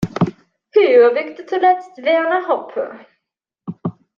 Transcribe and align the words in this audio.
Hier 0.73 1.13
wirkte 1.13 1.45
zuletzt 1.45 1.95
Werner 2.01 2.47
Hoppe. 2.47 3.05